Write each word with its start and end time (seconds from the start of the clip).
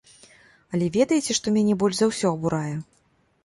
Але 0.77 0.87
ведаеце, 0.95 1.31
што 1.39 1.55
мяне 1.59 1.77
больш 1.83 1.95
за 2.03 2.11
ўсё 2.13 2.27
абурае? 2.35 2.75